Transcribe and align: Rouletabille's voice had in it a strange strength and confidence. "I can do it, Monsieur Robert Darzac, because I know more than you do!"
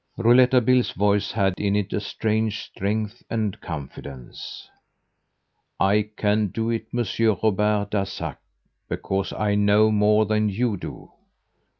Rouletabille's 0.17 0.93
voice 0.93 1.31
had 1.33 1.53
in 1.59 1.75
it 1.75 1.93
a 1.93 1.99
strange 2.01 2.59
strength 2.63 3.21
and 3.29 3.61
confidence. 3.61 4.67
"I 5.79 6.09
can 6.17 6.47
do 6.47 6.71
it, 6.71 6.91
Monsieur 6.91 7.37
Robert 7.43 7.91
Darzac, 7.91 8.39
because 8.89 9.31
I 9.31 9.53
know 9.53 9.91
more 9.91 10.25
than 10.25 10.49
you 10.49 10.75
do!" 10.75 11.11